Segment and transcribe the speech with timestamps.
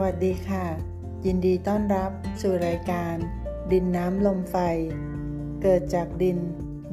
[0.00, 0.66] วัสดีค่ะ
[1.26, 2.10] ยินดีต้อนรับ
[2.42, 3.14] สู่รายการ
[3.72, 4.56] ดินน้ำลมไฟ
[5.62, 6.38] เกิดจากดิน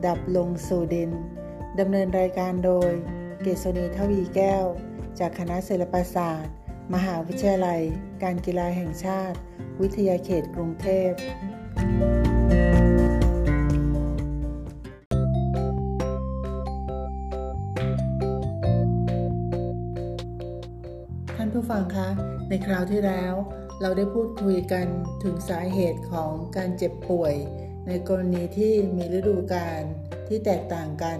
[0.05, 1.11] ดับลงสู่ดิน
[1.79, 2.91] ดำเนินรายการโดย
[3.41, 4.65] เกษณีทวีแก้ว
[5.19, 6.53] จากคณะศิลปศาสตร์
[6.93, 7.81] มหาวิทยาลัย
[8.23, 9.37] การกีฬาแห่งชาติ
[9.81, 22.09] วิทยาเขตกรุงเทพานผู้ฟังคะ
[22.49, 23.33] ในคราวที่แล้ว
[23.81, 24.87] เราได้พูดคุยกัน
[25.23, 27.35] ถึงสาเหตุของการเจ็บป่วย
[27.87, 29.81] ในกรณีที่มีฤดูกาล
[30.27, 31.17] ที่แตกต่างกัน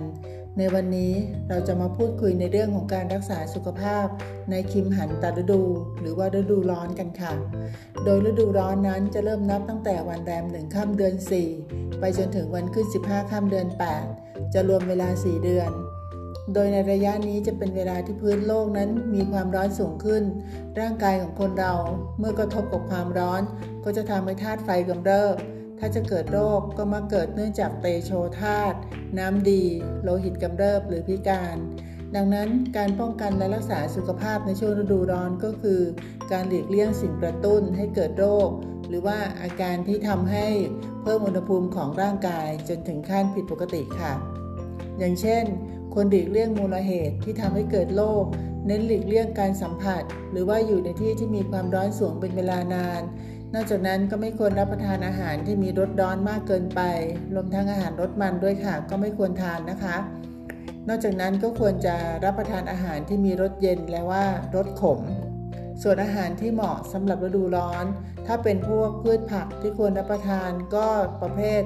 [0.58, 1.14] ในวันนี้
[1.50, 4.06] เราจะมาพูดคุยในเรื่องของการรักษาสุขภาพ
[4.52, 5.64] ในคิมหันตฤดู
[6.00, 7.34] หรือว่าฤดูร้อนกันค่ะ
[8.04, 11.16] โดยฤดูร้อนนั้นจะเริ่มนับตั้งแต่วันแรมหนึ่งค่ำเดือน
[11.58, 13.68] 4 ไปจนถึงวันขึ้น 15ค่ำเดือน
[14.12, 15.72] 8 จะรวมเวลา 4 เดือน
[16.54, 20.24] โดยในระยะนี้จะเป็นเวลาที่พื้นโลกนั้นมีความร้อนสูงขึ้น
[20.80, 21.74] ร่างกายของคนเรา
[22.20, 23.42] เมื่อกระทบกับความร้อน
[23.84, 25.36] ก็จะทำให้ธาตุไฟกำเริบ
[25.80, 28.78] ถ้าจะเกิดโรคก็มาเกิดเนื่องจากเตโชธาตุ
[29.20, 29.64] น้ำดี
[30.04, 31.58] โลหิตกำเริบหรือพิการ
[32.16, 35.82] ดังนั้นการป้องกันและรักษาสุขภาพในช่วงฤดูร้อนก็คือ
[36.32, 38.50] การหลีกเลี่ยงสิ่งกระตุ้นให้เกิดโรค
[38.90, 40.48] หรือว่าอาการที่ทำให้
[41.02, 44.14] เพิ่มอุณหภูมิของร่างกายจนถึงขั้นผิดปกติค่ะ
[45.00, 45.46] อย่างเช่น
[45.94, 48.24] ควรหลีกเลี่ยงมูลเหตุที่ทำให้เกิดโรค
[48.68, 53.02] เน้นหลีกเลี่ยงการสัมผัส หรือว่าอยู่ในที่ที่มีความร้อนสูงเป็นเวลานาน
[53.54, 56.82] นอกจากนั้นก็ไม่ควรรับประทานอาหารที่มีรสร้อนมากเกินไป
[57.34, 59.96] รวมทั้งอาหารรสมันด้วยค่ะ ก็ไม่ควรทานนะคะ
[60.88, 65.00] นอกจากนั้นก็ควรจะรับประทานอาหารที่มีรสเย็นและว่ารสขม
[65.82, 67.86] ส่วนอาหารที่เหมาะสำหรับฤดูร้อน
[68.28, 70.88] ถ้าเป็นพวกพืชผักที่ควรรับประทานก็
[71.22, 71.62] ประเภท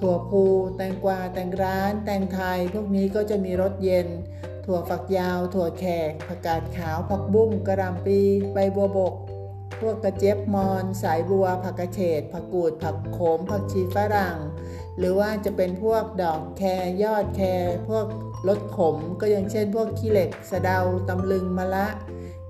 [0.00, 0.42] ถั่วพู
[0.76, 4.08] แตงกวา แตงร้าน แตงไทย พวกนี้ก็จะมีรสเย็น
[4.64, 8.20] ถั่วฝักยาว ถั่วแขก ผักกาดขาว ผักบุ้งกระหล่ำปี
[8.54, 9.14] ใบบัวบก
[9.80, 14.36] พวกกระเจี๊ยบมอน สายบัว ผักกระเฉด ผักกูด ผักโขม ผักชีฝรั่ง
[14.98, 18.06] หรือว่าจะเป็นพวกดอกแครยอดแครพวก
[18.48, 21.86] รสขมก็อย่างเช่น พวกขี้เหล็กสะเดาตำลึงมะละ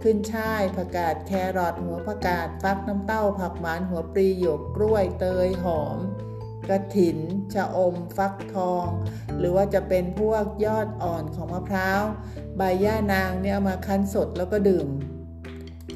[0.03, 5.99] ขึ้นช่ายผักกาดแครอทหัวผักกาดฟักน้ำเต้า ผักหวานหัวปรีหยวกกล้วยเตยหอม
[6.69, 7.19] กระถิน
[7.55, 8.87] ชะอม ฟักทอง
[9.39, 12.03] หรือว่าจะเป็นพวกยอดอ่อนของมะพร้าว
[12.57, 14.89] ใบย่านางเนี่ยเอามาคั้นสดแล้วก็ดื่ม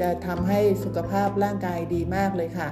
[0.01, 2.69] จะทำให้สุขภาพร่างกายดีมากเลยค่ะ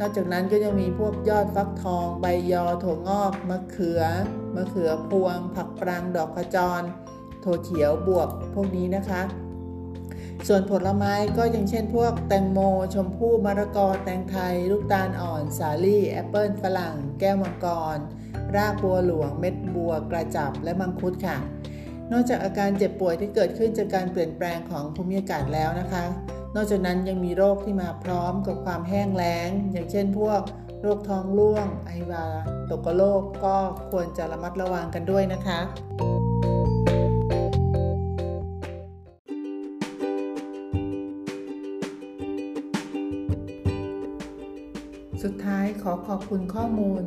[0.00, 4.02] นอกจากนั้นก็ยังมีพวกยอดฟักทอง ใบยอถั่วงอกมะเขือ
[4.54, 6.82] มะเขือพวง ผักปรางดอกขจร
[7.44, 9.22] ถั่วเขียวบวบพวกนี้นะคะ
[10.46, 12.58] ส่วนผลไม้ก็อย่างเช่นพวกแตงโม
[12.94, 17.66] ชมพู่มะละกอแตงไทย ลูกตาลอ่อน สาลี่แอปเปิลฝรั่ง แก้วมังก
[17.96, 17.98] ร
[18.56, 21.36] รากบัวหลวง เม็ดบัว กระจับและมังคุดค่ะ
[22.12, 26.04] นอกจากอาการเจ็บป่วยที่เกิดขึ้นจากการเปลี่ยนแปลงของภูมิอากาศแล้วนะคะ
[26.54, 30.40] นอกจากนั้นยังมีโรคที่มาพร้อมกับความแห้งแล้ง อย่างเช่นพวก
[30.82, 32.26] โรคท้องร่วง ไอวา
[32.70, 33.56] ตกโรคก็
[33.90, 35.60] ควรจะระมัดระวังกันด้วยนะคะ
[45.22, 47.02] สุดท้ายขอขอบคุณข้อมูล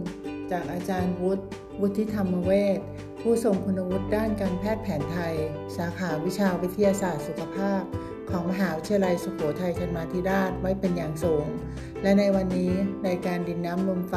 [0.52, 1.44] จากอาจารย์วุฒิ
[1.82, 2.80] วุฒิธรรมเวช
[3.22, 5.36] ผู้ทรงคุณวุฒิด้านการแพทย์แผนไทย
[5.78, 7.82] สาขาวิชาวิทยาศาสตร์สุขภาพ
[8.30, 11.48] ของมหาวิทยาลัยสุโขทัยธรรมาธิราชไว้เป็นอย่างสูง
[12.02, 12.72] และในวันนี้
[13.04, 14.16] ในการดินน้ำลมไฟ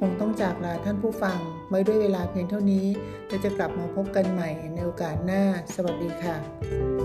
[0.00, 1.38] คงต้องจากลาท่านผู้ฟัง
[1.70, 2.86] ไว้ด้วยเวลาเพียงเท่านี้
[3.28, 5.42] และจะกลับมาพบกันใหม่ในโอกาสหน้า
[5.74, 6.95] สวัสดีค่ะ